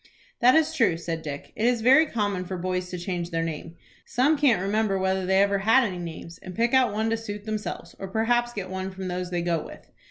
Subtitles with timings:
[0.39, 1.51] "That is true," said Dick.
[1.55, 3.75] "It is very common for boys to change their name.
[4.03, 7.45] Some can't remember whether they ever had any names, and pick one out to suit
[7.45, 9.91] themselves, or perhaps get one from those they go with.